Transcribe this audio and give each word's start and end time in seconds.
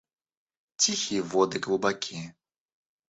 Тихие 0.79 1.21
воды 1.31 1.57
глубоки. 1.63 2.19